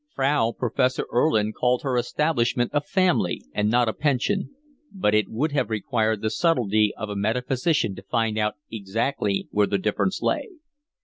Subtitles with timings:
[0.15, 4.49] Frau Professor Erlin called her establishment a family and not a pension;
[4.91, 9.67] but it would have required the subtlety of a metaphysician to find out exactly where
[9.67, 10.47] the difference lay.